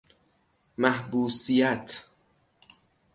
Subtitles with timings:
[0.77, 2.03] محبوسیت